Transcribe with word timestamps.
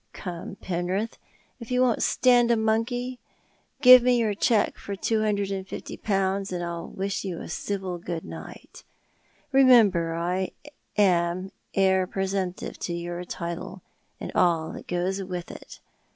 Come, 0.13 0.55
Penrith, 0.55 1.19
if 1.59 1.69
yon 1.69 1.83
won't 1.85 2.01
stand 2.01 2.49
a 2.49 2.57
monkey, 2.57 3.19
give 3.83 4.01
me 4.01 4.17
your 4.17 4.33
cheque 4.33 4.79
for 4.79 4.95
two 4.95 5.21
hundred 5.21 5.51
and 5.51 5.67
fifty 5.67 5.95
pound, 5.95 6.51
and 6.51 6.63
I'll 6.63 6.87
wish 6.87 7.23
you 7.23 7.39
a 7.39 7.47
civil 7.47 7.99
good 7.99 8.25
night. 8.25 8.83
Remember, 9.51 10.13
after 10.13 10.15
all, 10.15 10.27
I 10.27 10.51
am 10.97 11.51
heir 11.75 12.07
presumptive 12.07 12.79
to 12.79 12.93
your 12.95 13.23
title, 13.25 13.83
and 14.19 14.31
all 14.33 14.71
that 14.71 14.87
goes 14.87 15.21
with 15.21 15.51
it. 15.51 15.79